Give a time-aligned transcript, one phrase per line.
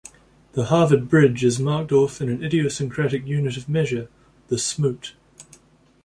[0.53, 4.09] The Harvard Bridge is marked off in an idiosyncratic unit of measure,
[4.47, 5.13] the "smoot".